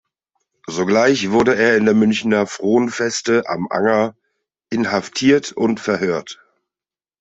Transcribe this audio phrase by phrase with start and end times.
[0.65, 4.15] Sogleich wurde er in der Münchner Fronfeste am Anger
[4.71, 6.39] inhaftiert und verhört.